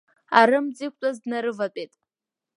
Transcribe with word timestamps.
Арымӡ 0.39 0.77
иқәтәаз 0.85 1.15
днарыватәеит. 1.21 1.93